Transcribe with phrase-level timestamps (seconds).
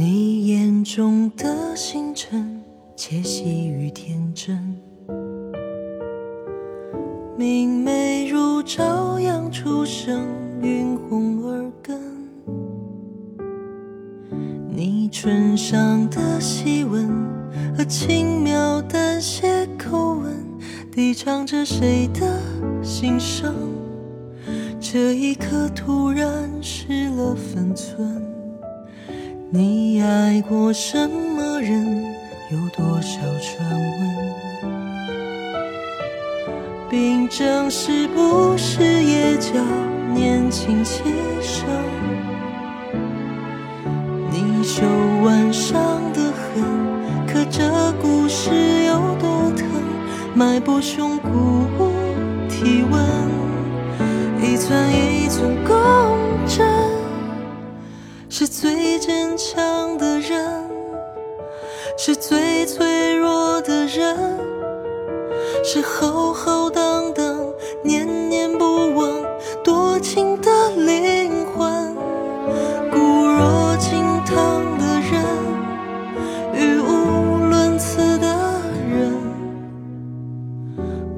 [0.00, 2.62] 你眼中的星辰，
[2.94, 4.76] 窃喜与天真，
[7.36, 10.24] 明媚如朝阳初升，
[10.62, 12.00] 晕红耳根。
[14.68, 17.10] 你唇上的细纹
[17.76, 20.32] 和轻描淡写口吻，
[20.92, 22.40] 低唱着谁的
[22.84, 23.52] 心声。
[24.78, 28.37] 这一刻突然失了分寸。
[29.50, 32.04] 你爱过什么人？
[32.50, 34.70] 有多少传闻？
[36.90, 39.52] 病症是不是也叫
[40.14, 41.02] 年轻气
[41.40, 41.66] 盛？
[44.30, 44.84] 你手
[45.24, 45.80] 腕上
[46.12, 46.62] 的痕，
[47.26, 48.50] 可这故事
[48.84, 49.66] 有多疼？
[50.34, 51.30] 脉搏胸骨
[52.50, 53.02] 体温，
[54.42, 55.74] 一寸一寸共
[56.46, 56.66] 振，
[58.40, 60.70] 是最坚强的人，
[61.96, 64.16] 是最脆弱的人，
[65.64, 67.36] 是浩浩荡荡、
[67.82, 69.24] 念念不忘、
[69.64, 71.96] 多情的灵魂。
[72.92, 75.20] 固若金汤的人，
[76.54, 79.18] 语无伦次的人，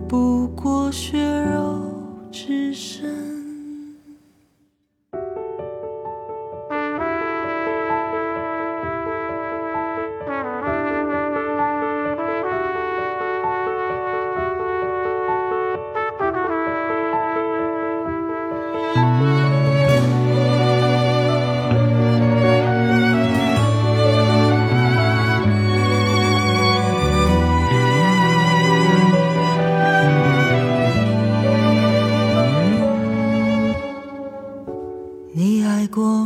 [0.08, 1.82] 不过血肉
[2.32, 3.39] 之身。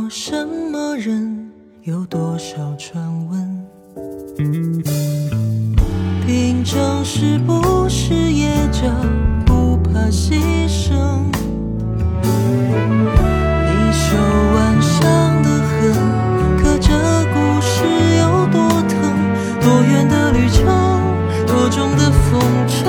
[0.09, 1.51] 什么人？
[1.83, 3.65] 有多少传闻？
[6.25, 8.87] 病症是不是也叫
[9.45, 11.25] 不怕牺牲？
[12.21, 12.29] 你
[13.93, 14.15] 手
[14.53, 15.93] 腕上的痕，
[16.57, 16.91] 可这
[17.33, 17.83] 故事
[18.17, 18.95] 有多疼？
[19.61, 20.65] 多远的旅程，
[21.47, 22.85] 多重的风尘，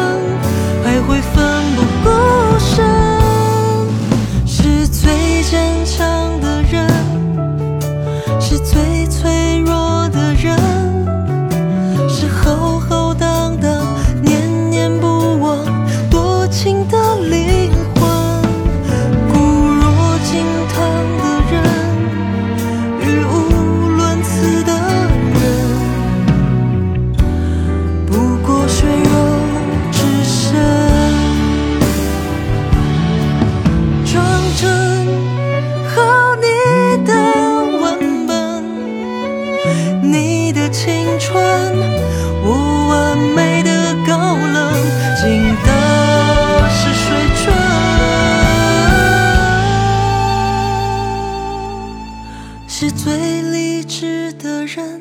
[53.52, 55.00] 理智的人，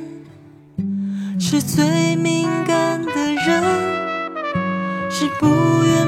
[1.39, 3.63] 是最敏感的人，
[5.09, 5.47] 是不
[5.83, 6.04] 愿。